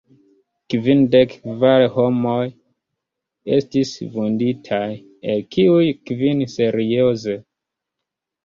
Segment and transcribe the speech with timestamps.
[0.73, 2.39] Kvindek kvar homoj
[3.59, 4.83] estis vunditaj,
[5.35, 7.39] el kiuj kvin serioze.